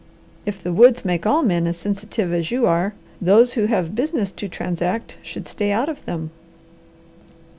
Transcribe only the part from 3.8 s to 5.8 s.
business to transact should stay